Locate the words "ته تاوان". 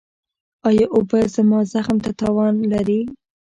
2.03-2.55